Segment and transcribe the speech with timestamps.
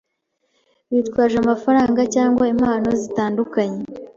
[0.93, 3.81] bitwaje amafaranga cyangwa impano zitandukanye